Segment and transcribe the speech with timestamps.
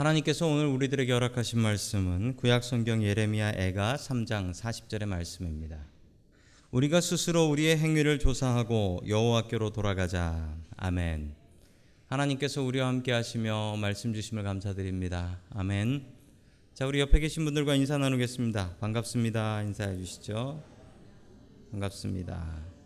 [0.00, 5.76] 하나님께서 오늘 우리들에게 허락하신 말씀은 구약 성경 예레미야 애가 3장 40절의 말씀입니다.
[6.70, 10.56] 우리가 스스로 우리의 행위를 조사하고 여호와께로 돌아가자.
[10.78, 11.34] 아멘.
[12.06, 15.38] 하나님께서 우리와 함께 하시며 말씀 주심을 감사드립니다.
[15.50, 16.06] 아멘.
[16.72, 18.76] 자, 우리 옆에 계신 분들과 인사 나누겠습니다.
[18.80, 19.64] 반갑습니다.
[19.64, 20.64] 인사해 주시죠.
[21.72, 22.79] 반갑습니다.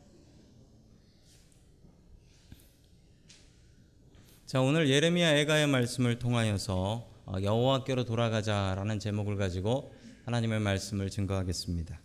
[4.54, 9.92] 자, 오늘 예레미야 애가의 말씀을 통하여서 어, 여호와께로 돌아가자라는 제목을 가지고
[10.26, 12.00] 하나님의 말씀을 증거하겠습니다.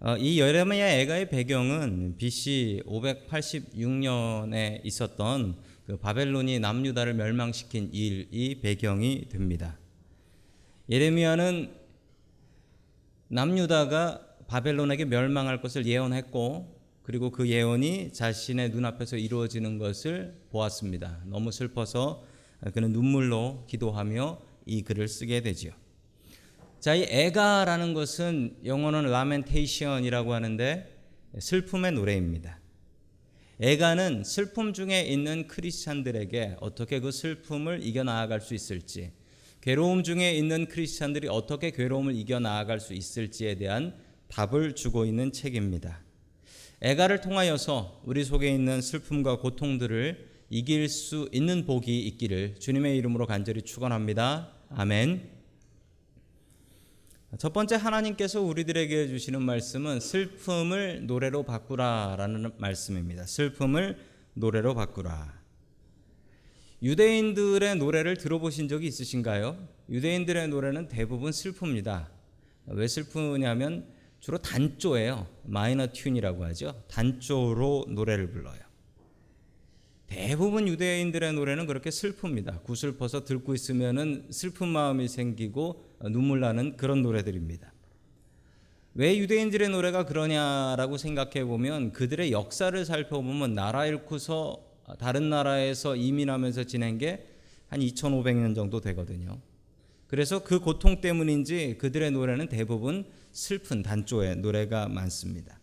[0.00, 9.78] 어, 이 예레미야 애가의 배경은 BC 586년에 있었던 그 바벨론이 남유다를 멸망시킨 일이 배경이 됩니다.
[10.88, 11.70] 예레미야는
[13.28, 16.75] 남유다가 바벨론에게 멸망할 것을 예언했고
[17.06, 21.22] 그리고 그 예언이 자신의 눈앞에서 이루어지는 것을 보았습니다.
[21.26, 22.24] 너무 슬퍼서
[22.74, 25.70] 그는 눈물로 기도하며 이 글을 쓰게 되지요.
[26.80, 30.98] 자, 이 애가라는 것은 영어는 라멘테이션이라고 하는데
[31.38, 32.58] 슬픔의 노래입니다.
[33.60, 39.12] 애가는 슬픔 중에 있는 크리스찬들에게 어떻게 그 슬픔을 이겨 나아갈 수 있을지,
[39.60, 43.94] 괴로움 중에 있는 크리스찬들이 어떻게 괴로움을 이겨 나아갈 수 있을지에 대한
[44.26, 46.04] 답을 주고 있는 책입니다.
[46.82, 53.62] 애가를 통하여서 우리 속에 있는 슬픔과 고통들을 이길 수 있는 복이 있기를 주님의 이름으로 간절히
[53.62, 54.52] 축원합니다.
[54.70, 55.36] 아멘.
[57.38, 63.26] 첫 번째 하나님께서 우리들에게 주시는 말씀은 슬픔을 노래로 바꾸라라는 말씀입니다.
[63.26, 63.98] 슬픔을
[64.34, 65.34] 노래로 바꾸라.
[66.82, 69.66] 유대인들의 노래를 들어보신 적이 있으신가요?
[69.88, 72.06] 유대인들의 노래는 대부분 슬픕니다.
[72.66, 73.86] 왜 슬프냐면
[74.26, 75.24] 주로 단조예요.
[75.44, 76.82] 마이너 튠이라고 하죠.
[76.88, 78.58] 단조로 노래를 불러요.
[80.08, 82.64] 대부분 유대인들의 노래는 그렇게 슬픕니다.
[82.64, 87.72] 구슬퍼서 듣고 있으면은 슬픈 마음이 생기고 눈물 나는 그런 노래들입니다.
[88.94, 94.60] 왜 유대인들의 노래가 그러냐라고 생각해 보면 그들의 역사를 살펴보면 나라 잃고서
[94.98, 97.36] 다른 나라에서 이민하면서 지낸 게
[97.68, 99.38] 한 2500년 정도 되거든요.
[100.06, 105.58] 그래서 그 고통 때문인지 그들의 노래는 대부분 슬픈 단조의 노래가 많습니다.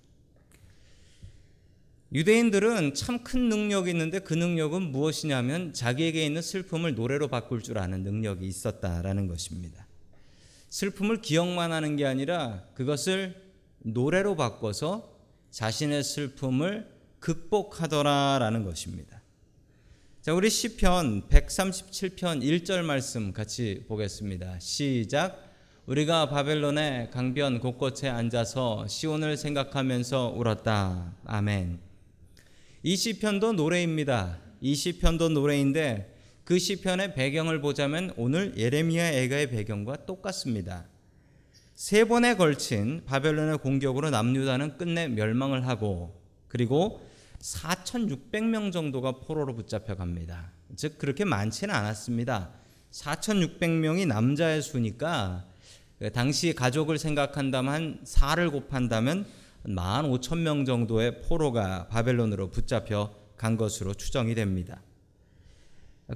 [2.14, 8.04] 유대인들은 참 큰 능력이 있는데 그 능력은 무엇이냐면 자기에게 있는 슬픔을 노래로 바꿀 줄 아는
[8.04, 9.88] 능력이 있었다라는 것입니다.
[10.70, 13.42] 슬픔을 기억만 하는 게 아니라 그것을
[13.80, 15.18] 노래로 바꿔서
[15.50, 19.22] 자신의 슬픔을 극복하더라라는 것입니다.
[20.23, 24.57] 자, 우리 시편 137편 1절 말씀 같이 보겠습니다.
[24.57, 25.38] 시작.
[25.85, 31.13] 우리가 바벨론의 강변 곳곳에 앉아서 시온을 생각하면서 울었다.
[31.25, 31.78] 아멘.
[32.83, 34.39] 이 시편도 노래입니다.
[34.62, 40.85] 이 시편도 노래인데 그 시편의 배경을 보자면 오늘 예레미야 애가의 배경과 똑같습니다.
[41.75, 46.17] 세 번에 걸친 바벨론의 공격으로 남유다는 끝내 멸망을 하고
[46.47, 47.01] 그리고
[47.44, 50.52] 4,600명 정도가 포로로 붙잡혀 갑니다.
[50.78, 52.52] 즉 그렇게 많지는 않았습니다.
[52.92, 55.46] 4,600명이 남자의 수니까
[56.14, 59.26] 당시 가족을 생각한다면 한 4를 곱한다면
[59.66, 64.81] 15,000명 정도의 포로가 바벨론으로 붙잡혀 간 것으로 추정이 됩니다.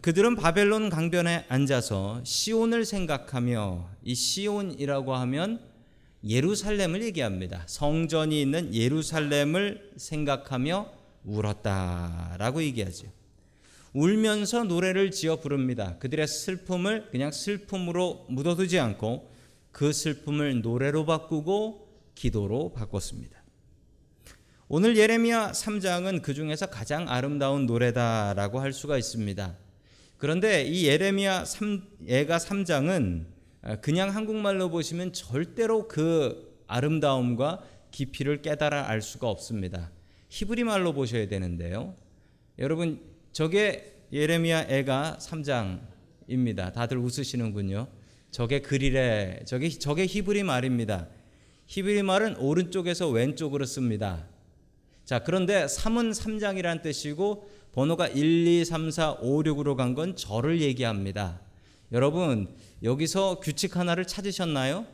[0.02, 5.60] 그들은 바벨론 강변에 앉아서 시온을 생각하며 이 시온이라고 하면
[6.26, 7.64] 예루살렘을 얘기합니다.
[7.66, 13.08] 성전이 있는 예루살렘을 생각하며 울었다라고 얘기하죠.
[13.94, 15.98] 울면서 노래를 지어 부릅니다.
[15.98, 19.32] 그들의 슬픔을 그냥 슬픔으로 묻어두지 않고
[19.72, 23.44] 그 슬픔을 노래로 바꾸고 기도로 바꿨습니다.
[24.68, 29.56] 오늘 예레미야 3장은 그 중에서 가장 아름다운 노래다라고 할 수가 있습니다.
[30.18, 33.26] 그런데 이 예레미야 3, 예가 3장은
[33.82, 39.92] 그냥 한국말로 보시면 절대로 그 아름다움과 깊이를 깨달아 알 수가 없습니다.
[40.30, 41.96] 히브리 말로 보셔야 되는데요.
[42.60, 43.02] 여러분
[43.32, 46.74] 저게 예레미야 애가 3장입니다.
[46.74, 47.88] 다들 웃으시는군요.
[48.32, 51.08] 저게 그릴에 저게 저게 히브리 말입니다.
[51.68, 54.26] 히브리 말은 오른쪽에서 왼쪽으로 씁니다.
[55.06, 61.40] 자, 그런데 3은 3장이라는 뜻이고 번호가 1, 2, 3, 4, 5, 6으로 간건 절을 얘기합니다.
[61.92, 62.54] 여러분,
[62.84, 64.86] 여기서 규칙 하나를 찾으셨나요?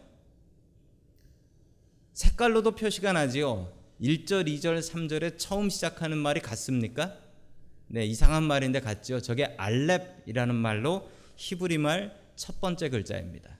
[2.13, 3.71] 색깔로도 표시가 나지요.
[4.01, 7.17] 1절, 2절, 3절에 처음 시작하는 말이 같습니까?
[7.87, 9.19] 네, 이상한 말인데 같죠.
[9.21, 13.57] 저게 알렙이라는 말로 히브리 말 첫 번째 글자입니다.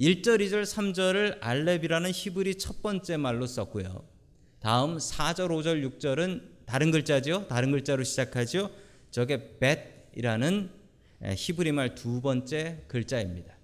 [0.00, 4.04] 1절, 2절, 3절을 알렙이라는 히브리 첫 번째 말로 썼고요.
[4.60, 7.46] 다음 4절, 5절, 6절은 다른 글자죠.
[7.48, 8.70] 다른 글자로 시작하죠.
[9.10, 10.70] 저게 벳이라는
[11.36, 13.54] 히브리 말 두 번째 글자입니다.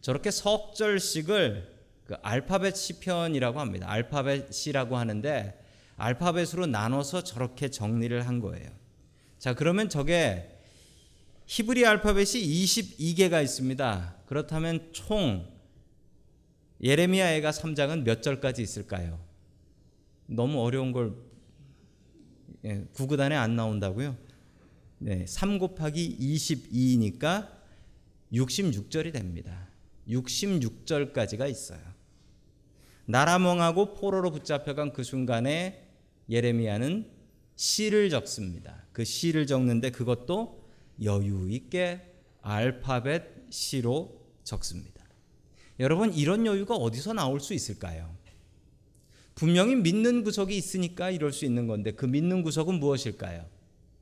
[0.00, 1.71] 저렇게 석절식을
[2.12, 3.90] 그 알파벳 시편이라고 합니다.
[3.90, 5.58] 알파벳이라고 하는데
[5.96, 8.68] 알파벳으로 나눠서 저렇게 정리를 한 거예요.
[9.38, 10.58] 자, 그러면 저게
[11.46, 14.16] 히브리 알파벳이 22개가 있습니다.
[14.26, 15.50] 그렇다면 총
[16.82, 19.18] 예레미야 애가 3장은 몇 절까지 있을까요?
[20.26, 21.14] 너무 어려운 걸
[22.66, 24.18] 예, 구구단에 안 나온다고요?
[24.98, 27.50] 네, 3 곱하기 22니까
[28.34, 29.66] 66절이 됩니다.
[30.06, 31.91] 66절까지가 있어요.
[33.06, 35.88] 나라멍하고 포로로 붙잡혀간 그 순간에
[36.28, 37.10] 예레미야는
[37.56, 38.84] 시를 적습니다.
[38.92, 40.64] 그 시를 적는데 그것도
[41.02, 42.00] 여유 있게
[42.42, 45.02] 알파벳 시로 적습니다.
[45.80, 48.12] 여러분 이런 여유가 어디서 나올 수 있을까요?
[49.34, 53.46] 분명히 믿는 구석이 있으니까 이럴 수 있는 건데 그 믿는 구석은 무엇일까요?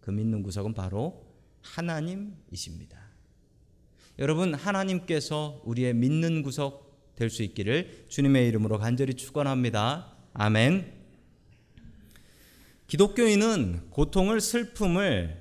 [0.00, 1.24] 그 믿는 구석은 바로
[1.62, 2.98] 하나님이십니다.
[4.18, 6.89] 여러분 하나님께서 우리의 믿는 구석
[7.20, 10.16] 될 수 있기를 주님의 이름으로 간절히 축원합니다.
[10.32, 10.90] 아멘.
[12.86, 15.38] 기독교인은 고통을 슬픔을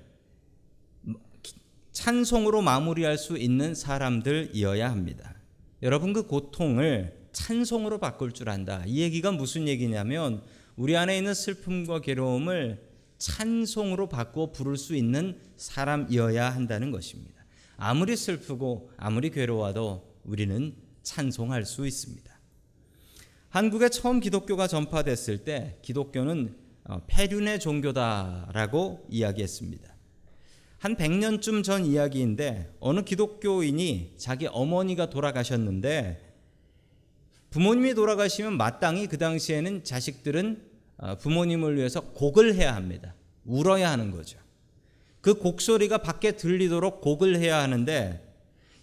[1.94, 5.36] 찬송으로 마무리할 수 있는 사람들이어야 합니다.
[5.82, 8.84] 여러분 그 고통을 찬송으로 바꿀 줄 안다.
[8.86, 10.42] 이 얘기가 무슨 얘기냐면
[10.76, 12.84] 우리 안에 있는 슬픔과 괴로움을
[13.18, 17.46] 찬송으로 바꾸어 부를 수 있는 사람이어야 한다는 것입니다.
[17.78, 22.30] 아무리 슬프고 아무리 괴로워도 우리는 찬송할 수 있습니다.
[23.50, 26.56] 한국에 처음 기독교가 전파됐을 때 기독교는
[26.86, 29.96] 어, 폐륜의 종교다라고 이야기했습니다.
[30.80, 36.30] 한 100년쯤 전 이야기인데 어느 기독교인이 자기 어머니가 돌아가셨는데
[37.50, 43.16] 부모님이 돌아가시면 마땅히 그 당시에는 자식들은 어, 부모님을 위해서 곡을 해야 합니다.
[43.46, 44.38] 울어야 하는 거죠.
[45.22, 48.29] 그 곡소리가 밖에 들리도록 곡을 해야 하는데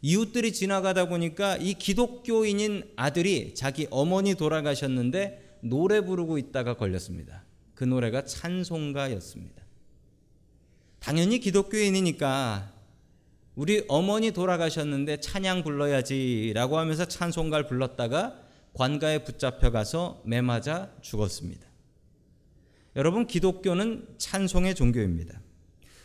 [0.08, 7.42] 이웃들이 지나가다 보니까 이 기독교인인 아들이 자기 어머니 돌아가셨는데 노래 부르고 있다가 걸렸습니다.
[7.74, 9.64] 그 노래가 찬송가였습니다.
[11.00, 12.72] 당연히 기독교인이니까
[13.56, 18.40] 우리 어머니 돌아가셨는데 찬양 불러야지라고 하면서 찬송가를 불렀다가
[18.74, 21.66] 관가에 붙잡혀 가서 매맞아 죽었습니다.
[22.94, 25.40] 여러분 기독교는 찬송의 종교입니다.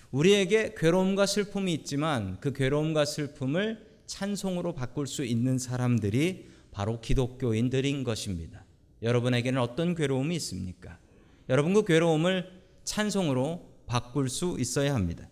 [0.09, 8.65] 우리에게 괴로움과 슬픔이 있지만 그 괴로움과 슬픔을 찬송으로 바꿀 수 있는 사람들이 바로 기독교인들인 것입니다.
[9.01, 10.99] 여러분에게는 어떤 괴로움이 있습니까?
[11.47, 12.45] 여러분 그 괴로움을
[12.83, 15.29] 찬송으로 바꿀 수 있어야 합니다.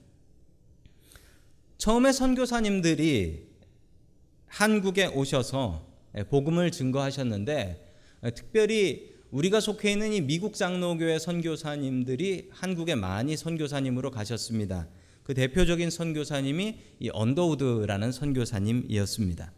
[1.77, 3.49] 처음에 선교사님들이
[4.47, 5.85] 한국에 오셔서
[6.29, 7.85] 복음을 증거하셨는데
[8.33, 14.87] 특별히 우리가 속해 있는 이 미국 장로교회 선교사님들이 한국에 많이 선교사님으로 가셨습니다.
[15.29, 19.51] 그 대표적인 선교사님이 이 언더우드라는 선교사님이었습니다.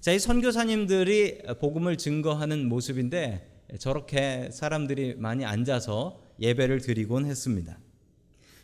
[0.00, 7.78] 자, 이 선교사님들이 복음을 증거하는 모습인데 저렇게 사람들이 많이 앉아서 예배를 드리곤 했습니다.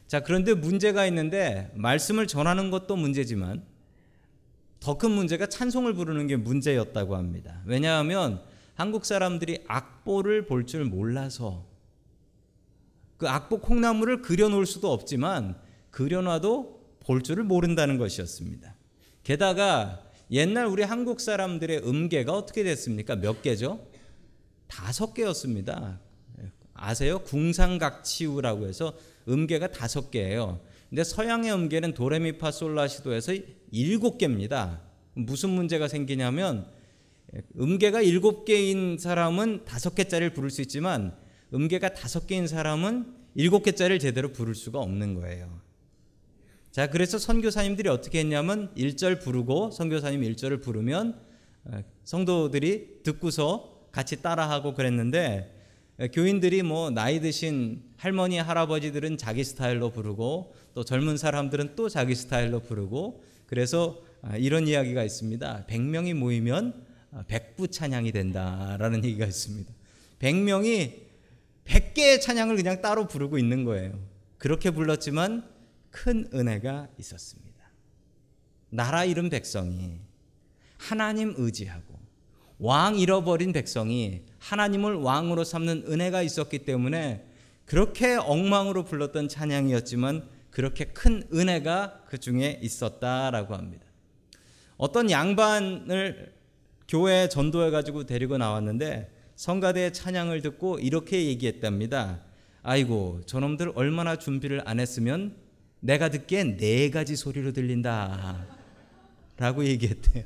[0.08, 3.62] 자, 그런데 문제가 있는데 말씀을 전하는 것도 문제지만
[4.80, 7.62] 더 큰 문제가 찬송을 부르는 게 문제였다고 합니다.
[7.64, 8.42] 왜냐하면
[8.74, 11.64] 한국 사람들이 악보를 볼 줄 몰라서
[13.18, 15.67] 그 악보 콩나물을 그려 놓을 수도 없지만
[15.98, 18.76] 그려놔도 볼 줄을 모른다는 것이었습니다.
[19.24, 20.00] 게다가
[20.30, 23.16] 옛날 우리 한국 사람들의 음계가 어떻게 됐습니까?
[23.16, 23.84] 몇 개죠?
[24.68, 25.98] 다섯 개였습니다.
[26.72, 27.18] 아세요?
[27.24, 30.60] 궁상각치우라고 해서 음계가 다섯 개예요.
[30.88, 33.32] 근데 서양의 음계는 도레미파솔라시도에서
[33.72, 34.80] 일곱 개입니다.
[35.14, 36.70] 무슨 문제가 생기냐면
[37.58, 41.16] 음계가 일곱 개인 사람은 다섯 개짜리를 부를 수 있지만
[41.52, 45.67] 음계가 다섯 개인 사람은 일곱 개짜리를 제대로 부를 수가 없는 거예요.
[46.70, 51.18] 자, 그래서 선교사님들이 어떻게 했냐면 1절 부르고 선교사님 1절을 부르면
[51.64, 55.54] 어, 성도들이 듣고서 같이 따라하고 그랬는데
[55.98, 62.14] 어, 교인들이 뭐 나이 드신 할머니 할아버지들은 자기 스타일로 부르고 또 젊은 사람들은 또 자기
[62.14, 65.66] 스타일로 부르고 그래서 아, 이런 이야기가 있습니다.
[65.68, 69.72] 100명이 모이면 아, 백부 찬양이 된다라는 얘기가 있습니다.
[70.20, 70.92] 100명이
[71.64, 73.98] 100개의 찬양을 그냥 따로 부르고 있는 거예요.
[74.36, 75.57] 그렇게 불렀지만
[76.02, 77.58] 큰 은혜가 있었습니다.
[78.70, 79.98] 나라 잃은 백성이
[80.76, 81.98] 하나님 의지하고
[82.60, 87.26] 왕 잃어버린 백성이 하나님을 왕으로 삼는 은혜가 있었기 때문에
[87.64, 93.84] 그렇게 엉망으로 불렀던 찬양이었지만 그렇게 큰 은혜가 그 중에 있었다라고 합니다.
[94.76, 96.32] 어떤 양반을
[96.86, 102.22] 교회에 전도해 가지고 데리고 나왔는데 성가대의 찬양을 듣고 이렇게 얘기했답니다.
[102.62, 105.47] 아이고 저놈들 얼마나 준비를 안 했으면
[105.80, 108.46] 내가 듣기엔 네 가지 소리로 들린다.
[109.36, 110.24] 라고 얘기했대요.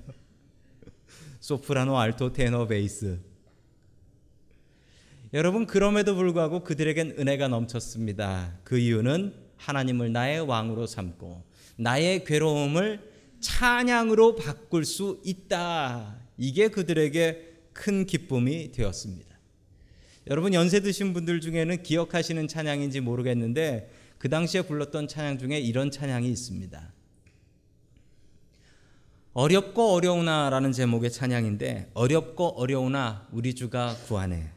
[1.40, 3.18] 소프라노, 알토, 테너, 베이스.
[5.34, 8.58] 여러분 그럼에도 불구하고 그들에겐 은혜가 넘쳤습니다.
[8.64, 11.42] 그 이유는 하나님을 나의 왕으로 삼고
[11.76, 16.16] 나의 괴로움을 찬양으로 바꿀 수 있다.
[16.36, 19.32] 이게 그들에게 큰 기쁨이 되었습니다.
[20.28, 23.90] 여러분 연세 드신 분들 중에는 기억하시는 찬양인지 모르겠는데
[24.22, 26.92] 그 당시에 불렀던 찬양 중에 이런 찬양이 있습니다.
[29.32, 34.52] 어렵고 어려우나라는 제목의 찬양인데 어렵고 어려우나 우리 주가 구하네.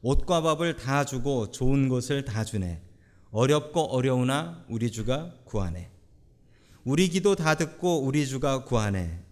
[0.00, 2.80] 옷과 밥을 다 주고 좋은 것을 다 주네.
[3.32, 5.90] 어렵고 어려우나 우리 주가 구하네.
[6.84, 9.22] 우리 기도 다 듣고 우리 주가 구하네.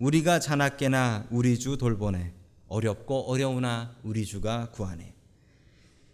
[0.00, 2.34] 우리가 자나깨나 우리 주 돌보네.
[2.66, 5.14] 어렵고 어려우나 우리 주가 구하네.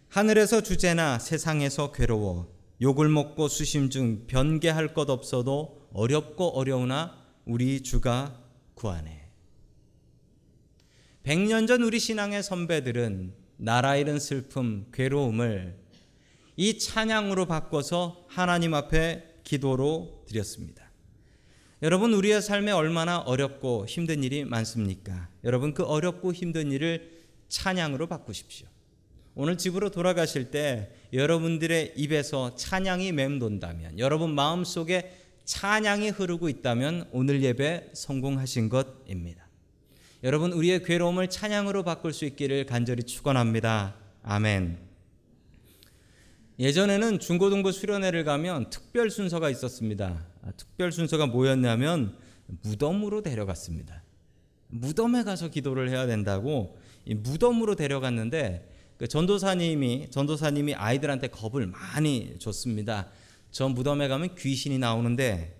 [0.09, 8.41] 하늘에서 주제나 세상에서 괴로워 욕을 먹고 수심 중 변개할 것 없어도 어렵고 어려우나 우리 주가
[8.73, 9.23] 구하네.
[11.23, 15.77] 100년 전 우리 신앙의 선배들은 나라 잃은 슬픔, 괴로움을
[16.57, 20.85] 이 찬양으로 바꿔서 하나님 앞에 기도로 드렸습니다.
[21.81, 25.29] 여러분 우리의 삶에 얼마나 어렵고 힘든 일이 많습니까?
[25.43, 28.67] 여러분 그 어렵고 힘든 일을 찬양으로 바꾸십시오.
[29.35, 35.11] 오늘 집으로 돌아가실 때 여러분들의 입에서 찬양이 맴돈다면 여러분 마음속에
[35.43, 39.45] 찬양이 흐르고 있다면 오늘 예배 성공하신 것입니다.
[40.23, 43.95] 여러분 우리의 괴로움을 찬양으로 바꿀 수 있기를 간절히 축원합니다.
[44.23, 44.79] 아멘.
[46.57, 50.25] 예전에는 중고등부 수련회를 가면 특별 순서가 있었습니다.
[50.43, 52.17] 아, 특별 순서가 뭐였냐면
[52.63, 54.01] 무덤으로 데려갔습니다.
[54.69, 63.09] 무덤에 가서 기도를 해야 된다고 무덤으로 데려갔는데 그 전도사님이 전도사님이 아이들한테 겁을 많이 줬습니다.
[63.51, 65.55] 저 무덤에 가면 귀신이 나오는데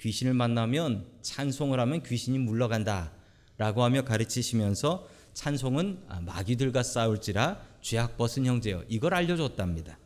[0.00, 8.84] 귀신을 만나면 찬송을 하면 귀신이 물러간다라고 하며 가르치시면서 찬송은 아, 마귀들과 싸울지라 죄악 벗은 형제여
[8.88, 9.98] 이걸 알려줬답니다.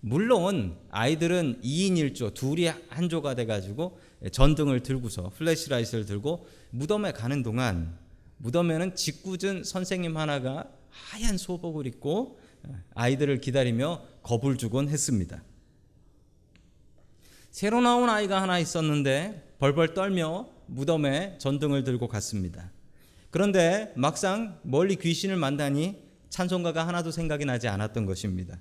[0.00, 3.98] 물론 아이들은 2인 1조 둘이 한 조가 돼가지고
[4.32, 7.98] 전등을 들고서 flashlight를 들고 무덤에 가는 동안
[8.38, 12.38] 무덤에는 짓궂은 선생님 하나가 하얀 소복을 입고
[12.94, 15.42] 아이들을 기다리며 겁을 주곤 했습니다.
[17.50, 22.70] 새로 나온 아이가 하나 있었는데 벌벌 떨며 무덤에 전등을 들고 갔습니다.
[23.30, 28.58] 그런데 막상 멀리 귀신을 만나니 찬송가가 하나도 생각이 나지 않았던 것입니다.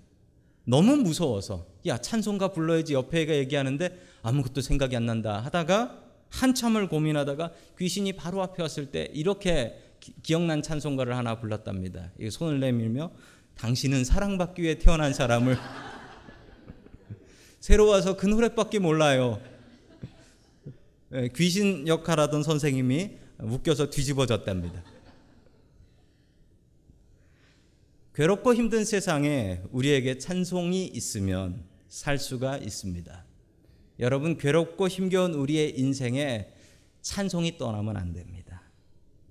[0.65, 7.53] 너무 무서워서 야 찬송가 불러야지 옆에 애가 얘기하는데 아무것도 생각이 안 난다 하다가 한참을 고민하다가
[7.77, 12.11] 귀신이 바로 앞에 왔을 때 이렇게 기, 억난 찬송가를 하나 불렀답니다.
[12.31, 13.11] 손을 내밀며
[13.55, 15.57] 당신은 사랑받기 위해 태어난 사람을
[17.59, 19.41] 새로 와서 그 노래밖에 몰라요.
[21.13, 24.83] 예, 귀신 역할하던 선생님이 웃겨서 뒤집어졌답니다.
[28.13, 33.25] 괴롭고 힘든 세상에 우리에게 찬송이 있으면 살 수가 있습니다.
[33.99, 36.47] 여러분 괴롭고 힘겨운 우리의 인생에
[37.01, 38.48] 찬송이 떠나면 안 됩니다.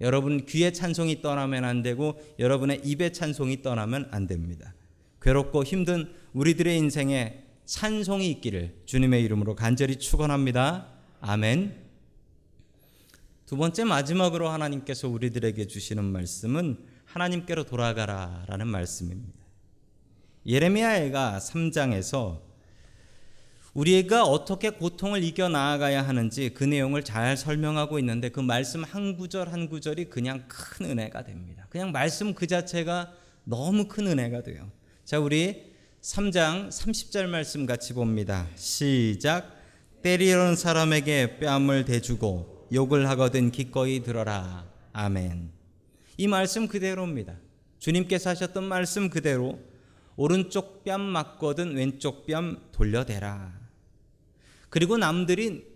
[0.01, 4.75] 여러분 귀에 찬송이 떠나면 안 되고 여러분의 입에 찬송이 떠나면 안 됩니다.
[5.21, 10.89] 괴롭고 힘든 우리들의 인생에 찬송이 있기를 주님의 이름으로 간절히 축원합니다.
[11.21, 11.89] 아멘.
[13.47, 19.39] 두 번째 마지막으로 하나님께서 우리들에게 주시는 말씀은 하나님께로 돌아가라라는 말씀입니다.
[20.47, 22.48] 예레미야가 3장에서
[23.79, 29.53] 우리가 어떻게 고통을 이겨 나아가야 하는지 그 내용을 잘 설명하고 있는데 그 말씀 한 구절
[29.53, 31.65] 한 구절이 그냥 큰 은혜가 됩니다.
[31.71, 33.13] 그냥 말씀 그 자체가
[33.45, 34.69] 너무 큰 은혜가 돼요.
[35.05, 38.49] 자, 우리 3장 30절 말씀 같이 봅니다.
[38.57, 39.57] 시작.
[40.03, 44.67] 때리려는 사람에게 뺨을 대주고 욕을 하거든 기꺼이 들어라.
[44.93, 45.53] 아멘.
[46.17, 47.37] 이 말씀 그대로입니다.
[47.79, 49.61] 주님께서 하셨던 말씀 그대로
[50.17, 53.58] 오른쪽 뺨 맞거든 왼쪽 뺨 돌려대라.
[54.71, 55.67] 그리고 남들이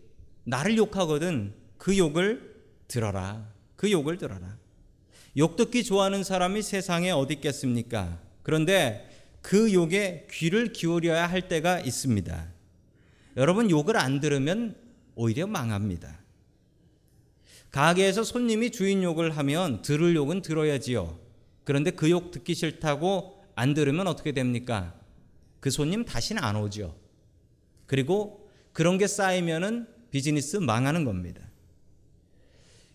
[0.44, 3.48] 나를 욕하거든 그 욕을 들어라.
[3.76, 4.56] 그 욕을 들어라.
[5.36, 8.20] 욕 듣기 좋아하는 사람이 세상에 어디 있겠습니까?
[8.42, 9.08] 그런데
[9.40, 12.52] 그 욕에 귀를 기울여야 할 때가 있습니다.
[13.38, 14.76] 여러분 욕을 안 들으면
[15.14, 16.20] 오히려 망합니다.
[17.70, 21.18] 가게에서 손님이 주인 욕을 하면 들을 욕은 들어야지요.
[21.64, 24.94] 그런데 그 욕 듣기 싫다고 안 들으면 어떻게 됩니까?
[25.60, 26.94] 그 손님 다시는 안 오죠.
[27.86, 28.41] 그리고
[28.72, 31.40] 그런 게 쌓이면은 비즈니스 망하는 겁니다.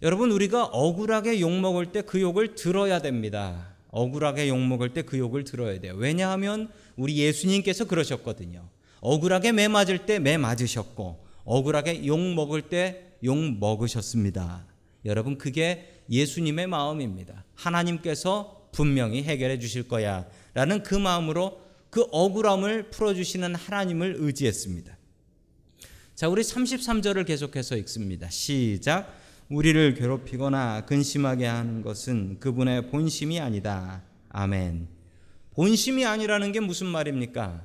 [0.01, 3.74] 여러분 우리가 억울하게 욕 먹을 때 그 욕을 들어야 됩니다.
[3.89, 5.93] 억울하게 욕 먹을 때 그 욕을 들어야 돼요.
[5.96, 8.67] 왜냐하면 우리 예수님께서 그러셨거든요.
[9.01, 14.65] 억울하게 매 맞을 때 매 맞으셨고 억울하게 욕 먹을 때 욕 먹으셨습니다.
[15.05, 17.46] 여러분 그게 예수님의 마음입니다.
[17.55, 20.27] 하나님께서 분명히 해결해 주실 거야.
[20.53, 24.96] 라는 그 마음으로 그 억울함을 풀어 주시는 하나님을 의지했습니다.
[26.17, 28.27] 자, 우리 33절을 계속해서 읽습니다.
[28.27, 29.15] 시작.
[29.50, 34.01] 우리를 괴롭히거나 근심하게 하는 것은 그분의 본심이 아니다.
[34.29, 34.88] 아멘.
[35.53, 37.63] 본심이 아니라는 게 무슨 말입니까?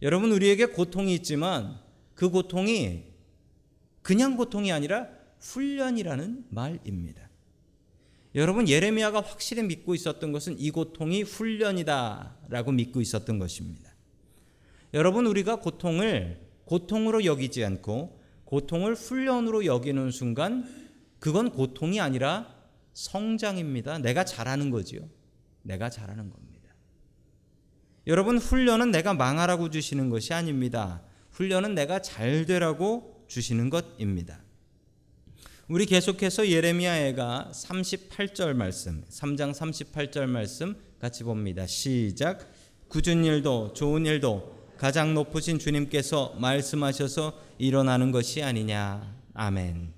[0.00, 1.78] 여러분, 우리에게 고통이 있지만
[2.14, 3.02] 그 고통이
[4.00, 5.08] 그냥 고통이 아니라
[5.40, 7.28] 훈련이라는 말입니다.
[8.34, 13.92] 여러분 예레미야가 확실히 믿고 있었던 것은 이 고통이 훈련이다라고 믿고 있었던 것입니다.
[14.94, 20.66] 여러분 우리가 고통을 고통으로 여기지 않고 고통을 훈련으로 여기는 순간
[21.18, 22.48] 그건 고통이 아니라
[22.94, 23.98] 성장입니다.
[23.98, 25.06] 내가 잘하는 거지요.
[25.60, 26.74] 내가 잘하는 겁니다.
[28.06, 31.02] 여러분 훈련은 내가 망하라고 주시는 것이 아닙니다.
[31.32, 34.40] 훈련은 내가 잘 되라고 주시는 것입니다.
[35.68, 41.66] 우리 계속해서 예레미야애가 38절 말씀, 3장 38절 말씀 같이 봅니다.
[41.66, 42.50] 시작.
[42.88, 49.14] 굳은 일도 좋은 일도 가장 높으신 주님께서 말씀하셔서 일어나는 것이 아니냐.
[49.32, 49.92] 아멘.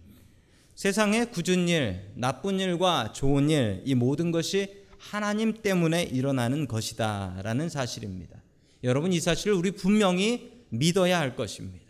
[0.74, 7.40] 세상의 굳은 일, 나쁜 일과 좋은 일, 이 모든 것이 하나님 때문에 일어나는 것이다.
[7.42, 8.36] 라는 사실입니다.
[8.82, 11.86] 여러분, 이 사실을 우리 분명히 믿어야 할 것입니다.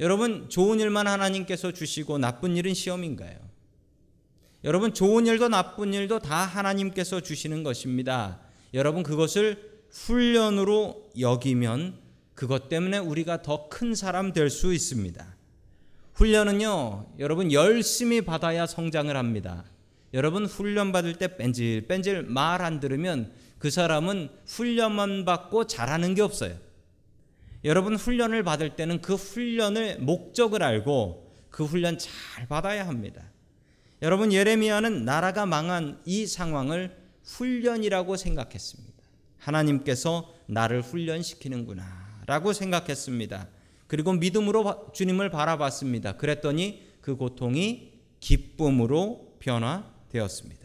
[0.00, 3.38] 여러분 좋은 일만 하나님께서 주시고 나쁜 일은 시험인가요?
[4.64, 8.40] 여러분 좋은 일도 나쁜 일도 다 하나님께서 주시는 것입니다.
[8.72, 12.02] 여러분 그것을 훈련으로 여기면
[12.34, 15.34] 그것 때문에 우리가 더 큰 사람 될 수 있습니다.
[16.14, 19.64] 훈련은요, 여러분 열심히 받아야 성장을 합니다.
[20.12, 26.22] 여러분 훈련 받을 때 뺀질 뺀질 말 안 들으면 그 사람은 훈련만 받고 잘하는 게
[26.22, 26.56] 없어요.
[27.64, 33.22] 여러분 훈련을 받을 때는 그 훈련을 목적을 알고 그 훈련 잘 받아야 합니다.
[34.02, 38.94] 여러분 예레미야는 나라가 망한 이 상황을 훈련이라고 생각했습니다.
[39.38, 43.48] 하나님께서 나를 훈련시키는구나 라고 생각했습니다.
[43.86, 46.16] 그리고 믿음으로 주님을 바라봤습니다.
[46.16, 50.64] 그랬더니 그 고통이 기쁨으로 변화되었습니다.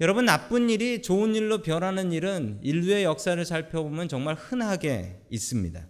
[0.00, 5.86] 여러분 나쁜 일이 좋은 일로 변하는 일은 인류의 역사를 살펴보면 정말 흔하게 있습니다.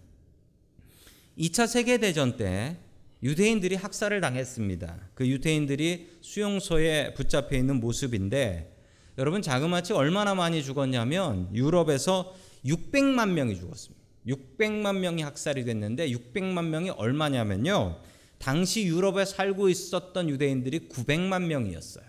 [1.37, 2.77] 2차 세계 대전 때
[3.21, 5.09] 유대인들이 학살을 당했습니다.
[5.13, 8.75] 그 유대인들이 수용소에 붙잡혀 있는 모습인데
[9.17, 12.33] 여러분 자그마치 얼마나 많이 죽었냐면 유럽에서
[12.65, 13.99] 600만 명이 죽었습니다.
[14.29, 18.01] 600만 명이 학살이 됐는데 600만 명이 얼마냐면요.
[18.37, 22.05] 당시 유럽에 살고 있었던 유대인들이 900만 명이었어요.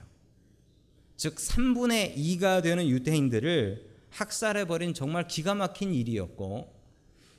[1.17, 6.73] 즉 3분의 2가 되는 유대인들을 학살해 버린 정말 기가 막힌 일이었고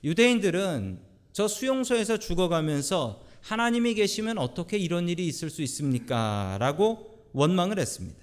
[0.03, 0.99] 유대인들은
[1.33, 6.57] 저 수용소에서 죽어가면서 하나님이 계시면 어떻게 이런 일이 있을 수 있습니까?
[6.59, 8.19] 라고 원망을 했습니다.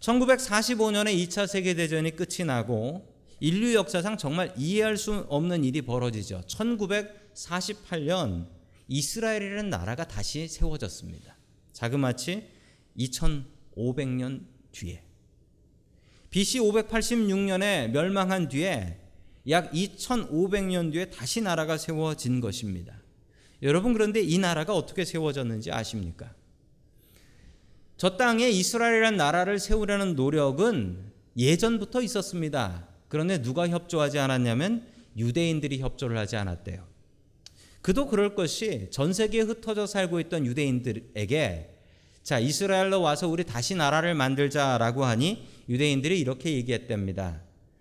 [0.00, 3.07] 1945년에 2차 세계 대전이 끝이 나고
[3.40, 6.42] 인류 역사상 정말 이해할 수 없는 일이 벌어지죠.
[6.46, 8.48] 1948년
[8.88, 11.36] 이스라엘이라는 나라가 다시 세워졌습니다.
[11.72, 12.48] 자그마치
[12.96, 15.02] 2000 500년 뒤에
[16.30, 18.98] BC 586년에 멸망한 뒤에
[19.48, 23.00] 약 2500년 뒤에 다시 나라가 세워진 것입니다.
[23.62, 26.34] 여러분 그런데 이 나라가 어떻게 세워졌는지 아십니까?
[27.96, 32.87] 저 땅에 이스라엘이라는 나라를 세우려는 노력은 예전부터 있었습니다.
[33.08, 36.86] 그런데 누가 협조하지 않았냐면 유대인들이 협조를 하지 않았대요.
[37.80, 41.74] 그도 그럴 것이 전 세계에 흩어져 살고 있던 유대인들에게
[42.22, 47.40] 자, 이스라엘로 와서 우리 다시 나라를 만들자라고 하니 유대인들이 이렇게 얘기했답니다.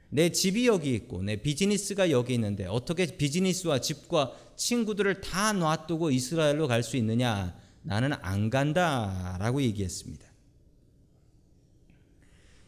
[0.09, 6.67] 내 집이 여기 있고 내 비즈니스가 여기 있는데 어떻게 비즈니스와 집과 친구들을 다 놔두고 이스라엘로
[6.67, 7.55] 갈 수 있느냐?
[7.81, 10.25] 나는 안 간다라고 얘기했습니다.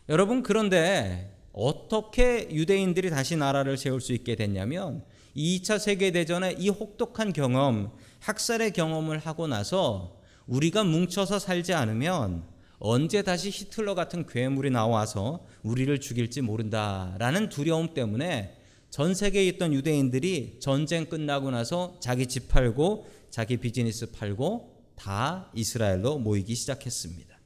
[0.09, 5.03] 여러분 그런데 어떻게 유대인들이 다시 나라를 세울 수 있게 됐냐면
[5.35, 7.91] 2차 세계 대전의 이 혹독한 경험,
[8.21, 10.17] 학살의 경험을 하고 나서
[10.47, 12.43] 우리가 뭉쳐서 살지 않으면
[12.79, 18.57] 언제 다시 히틀러 같은 괴물이 나와서 우리를 죽일지 모른다라는 두려움 때문에
[18.89, 26.19] 전 세계에 있던 유대인들이 전쟁 끝나고 나서 자기 집 팔고 자기 비즈니스 팔고 다 이스라엘로
[26.19, 27.37] 모이기 시작했습니다.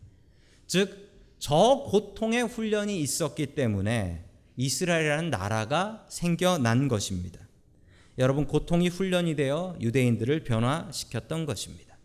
[0.68, 1.03] 즉,
[1.44, 4.24] 저 고통의 훈련이 있었기 때문에
[4.56, 7.38] 이스라엘이라는 나라가 생겨난 것입니다.
[8.18, 11.98] 여러분, 고통이 훈련이 되어 유대인들을 변화시켰던 것입니다.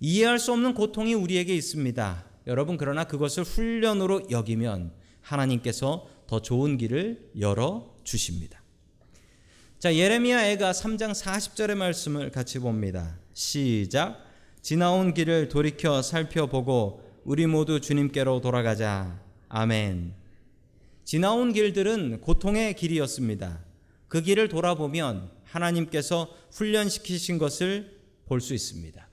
[0.00, 2.26] 이해할 수 없는 고통이 우리에게 있습니다.
[2.46, 8.62] 여러분, 그러나 그것을 훈련으로 여기면 하나님께서 더 좋은 길을 열어 주십니다.
[9.78, 13.18] 자, 예레미야 애가 3장 40절의 말씀을 같이 봅니다.
[13.32, 14.22] 시작.
[14.60, 19.20] 지나온 길을 돌이켜 살펴보고 우리 모두 주님께로 돌아가자.
[19.48, 20.12] 아멘.
[21.04, 23.60] 지나온 길들은 고통의 길이었습니다.
[24.08, 29.08] 그 길을 돌아보면 하나님께서 훈련시키신 것을 볼 수 있습니다.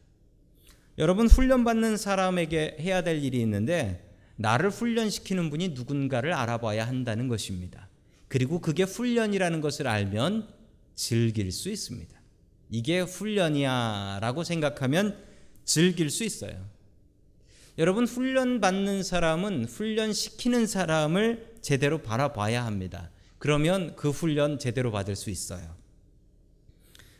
[0.98, 7.89] 여러분 훈련받는 사람에게 해야 될 일이 있는데 나를 훈련시키는 분이 누군가를 알아봐야 한다는 것입니다.
[8.28, 10.48] 그리고 그게 훈련이라는 것을 알면
[10.95, 12.19] 즐길 수 있습니다.
[12.69, 15.17] 이게 훈련이야 라고 생각하면
[15.63, 16.79] 즐길 수 있어요.
[17.80, 23.10] 여러분 훈련 받는 사람은 훈련 시키는 사람을 제대로 바라봐야 합니다.
[23.38, 25.78] 그러면 그 훈련 제대로 받을 수 있어요.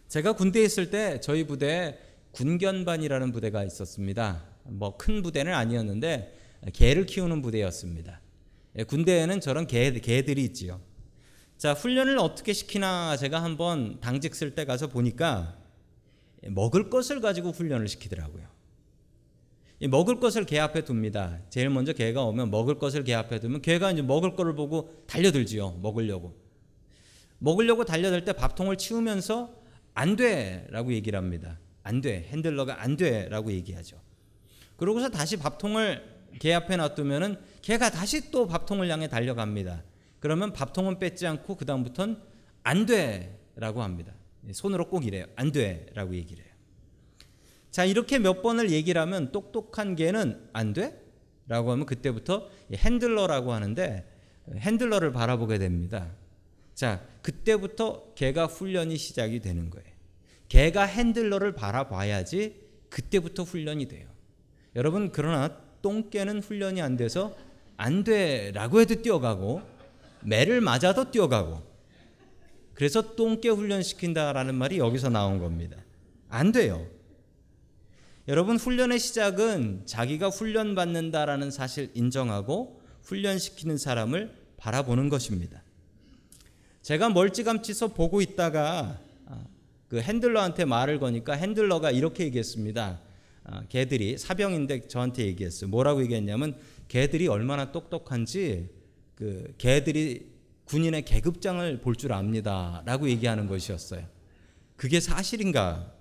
[0.10, 1.98] 제가 군대에 있을 때 저희 부대에
[2.32, 4.43] 군견반이라는 부대가 있었습니다.
[4.65, 6.38] 뭐 큰 부대는 아니었는데
[6.74, 8.19] 개를 키우는 부대였습니다.
[8.78, 10.82] 예, 군대에는 저런 개, 개들이 있지요.
[11.58, 15.58] 자, 훈련을 어떻게 시키나 제가 한번 당직 쓸 때 가서 보니까
[16.50, 18.59] 먹을 것을 가지고 훈련을 시키더라고요.
[19.88, 21.39] 먹을 것을 개 앞에 둡니다.
[21.50, 25.80] 제일 먼저 개가 오면 먹을 것을 개 앞에 두면 개가 이제 먹을 거를 보고 달려들지요.
[25.82, 26.36] 먹으려고.
[27.38, 29.56] 먹으려고 달려들 때 밥통을 치우면서
[29.94, 31.60] 안 돼라고 얘기를 합니다.
[31.84, 32.28] 안 돼.
[32.30, 33.98] 핸들러가 안 돼라고 얘기하죠.
[34.76, 36.04] 그러고서 다시 밥통을
[36.39, 39.84] 개 앞에 놔두면은 개가 다시 또 밥통을 향해 달려갑니다.
[40.20, 42.18] 그러면 밥통은 뺏지 않고 그 다음부터는
[42.63, 44.13] 안 돼라고 합니다.
[44.52, 45.26] 손으로 꼭 이래요.
[45.36, 46.49] 안 돼라고 얘기를 해요.
[47.71, 50.99] 자 이렇게 몇 번을 얘기를 하면 똑똑한 개는 안 돼?
[51.47, 54.05] 라고 하면 그때부터 핸들러라고 하는데
[54.55, 56.12] 핸들러를 바라보게 됩니다.
[56.73, 59.88] 자 그때부터 개가 훈련이 시작이 되는 거예요.
[60.47, 62.55] 개가 핸들러를 바라봐야지
[62.89, 64.08] 그때부터 훈련이 돼요.
[64.75, 67.36] 여러분 그러나 똥개는 훈련이 안 돼서
[67.77, 69.62] 안 돼 라고 해도 뛰어가고
[70.21, 71.63] 매를 맞아도 뛰어가고
[72.73, 75.77] 그래서 똥개 훈련시킨다라는 말이 여기서 나온 겁니다.
[76.29, 76.86] 안 돼요.
[78.30, 85.63] 여러분 훈련의 시작은 자기가 훈련 받는다라는 사실 인정하고 훈련시키는 사람을 바라보는 것입니다.
[86.84, 89.00] 제가 멀찌감치서 보고 있다가
[89.88, 93.00] 그 핸들러한테 말을 거니까 핸들러가 이렇게 얘기했습니다.
[93.46, 95.68] 아, 개들이 사병인데 저한테 얘기했어요.
[95.72, 96.56] 뭐라고 얘기했냐면
[96.88, 98.70] 개들이 얼마나 똑똑한지
[99.15, 100.30] 그 개들이
[100.65, 104.06] 군인의 계급장을 볼 줄 압니다라고 얘기하는 것이었어요.
[104.76, 105.99] 그게 사실인가?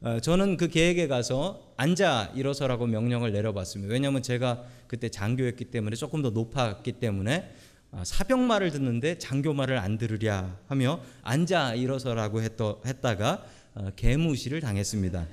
[0.00, 3.92] 어, 저는 그 계획에 가서 앉아 일어서라고 명령을 내려봤습니다.
[3.92, 7.54] 왜냐하면 제가 그때 장교였기 때문에 조금 더 높았기 때문에
[7.92, 15.26] 아, 사병 말을 듣는데 장교 말을 안 들으랴 하며 앉아 일어서라고 했다가 어, 개무시를 당했습니다.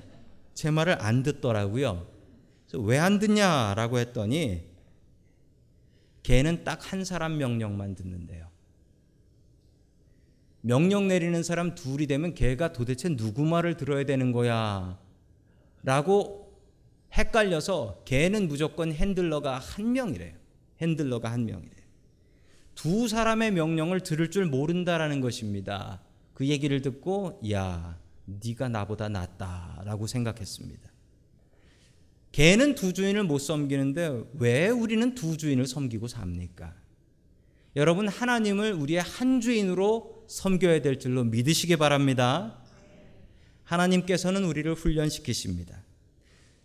[0.54, 2.06] 제 말을 안 듣더라고요.
[2.74, 4.62] 왜 안 듣냐라고 했더니
[6.22, 8.48] 개는 딱 한 사람 명령만 듣는데요.
[10.66, 14.98] 명령 내리는 사람 둘이 되면 개가 도대체 누구 말을 들어야 되는 거야?
[15.82, 16.58] 라고
[17.12, 20.32] 헷갈려서 개는 무조건 핸들러가 한 명이래요.
[20.80, 21.84] 핸들러가 한 명이래요.
[22.74, 26.00] 두 사람의 명령을 들을 줄 모른다라는 것입니다.
[26.32, 30.90] 그 얘기를 듣고 야, 네가 나보다 낫다라고 생각했습니다.
[32.32, 36.74] 개는 두 주인을 못 섬기는데 왜 우리는 두 주인을 섬기고 삽니까?
[37.76, 42.62] 여러분 하나님을 우리의 한 주인으로 섬겨야 될 줄로 믿으시기 바랍니다.
[43.64, 45.82] 하나님께서는 우리를 훈련시키십니다.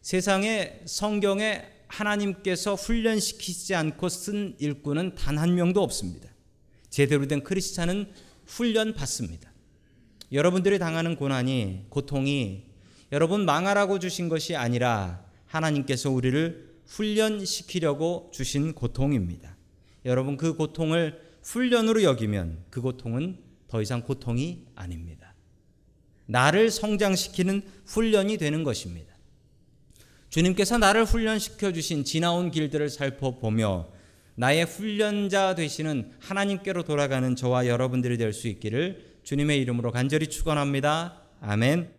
[0.02, 6.30] 세상에 성경에 하나님께서 훈련시키지 않고 쓴 일꾼은 단 한 명도 없습니다.
[6.90, 8.12] 제대로 된 크리스찬은
[8.46, 9.52] 훈련 받습니다.
[10.32, 12.66] 여러분들이 당하는 고난이 고통이
[13.12, 19.56] 여러분 망하라고 주신 것이 아니라 하나님께서 우리를 훈련시키려고 주신 고통입니다.
[20.06, 25.34] 여러분 그 고통을 훈련으로 여기면 그 고통은 더 이상 고통이 아닙니다.
[26.26, 29.16] 나를 성장시키는 훈련이 되는 것입니다.
[30.30, 33.90] 주님께서 나를 훈련시켜 주신 지나온 길들을 살펴보며
[34.36, 41.24] 나의 훈련자 되시는 하나님께로 돌아가는 저와 여러분들이 될 수 있기를 주님의 이름으로 간절히 축원합니다.
[41.42, 41.99] 아멘.